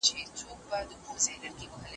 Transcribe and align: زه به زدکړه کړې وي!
زه 0.05 0.11
به 0.69 0.77
زدکړه 0.89 1.49
کړې 1.57 1.65
وي! 1.69 1.87